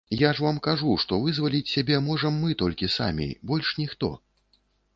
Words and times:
Я 0.19 0.29
ж 0.37 0.43
вам 0.43 0.59
кажу, 0.67 0.93
што 1.03 1.19
вызваліць 1.25 1.73
сябе 1.75 1.99
можам 2.07 2.41
мы 2.45 2.57
толькі 2.63 2.91
самі, 2.97 3.29
больш 3.53 3.73
ніхто. 3.85 4.13